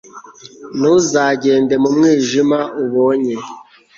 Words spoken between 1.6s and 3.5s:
mu mwijima, ubonye